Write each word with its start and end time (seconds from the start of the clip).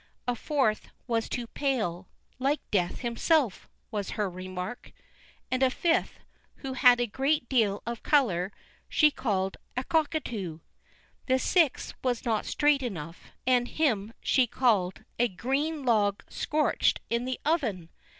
A 0.27 0.33
fourth 0.33 0.89
was 1.05 1.29
too 1.29 1.45
pale. 1.45 2.07
"Like 2.39 2.59
Death 2.71 3.01
himself," 3.01 3.69
was 3.91 4.09
her 4.17 4.27
remark, 4.27 4.91
and 5.51 5.61
a 5.61 5.69
fifth, 5.69 6.17
who 6.65 6.73
had 6.73 6.99
a 6.99 7.05
great 7.05 7.47
deal 7.47 7.83
of 7.85 8.01
color, 8.01 8.51
she 8.89 9.11
called 9.11 9.57
"a 9.77 9.83
cockatoo." 9.83 10.61
The 11.27 11.37
sixth 11.37 11.93
was 12.03 12.25
not 12.25 12.47
straight 12.47 12.81
enough, 12.81 13.25
and 13.45 13.67
him 13.67 14.13
she 14.23 14.47
called 14.47 15.03
"a 15.19 15.27
green 15.27 15.85
log 15.85 16.23
scorched 16.31 16.99
in 17.11 17.25
the 17.25 17.39
oven!" 17.45 17.89